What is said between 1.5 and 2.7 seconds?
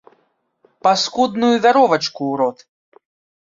вяровачку ў рот.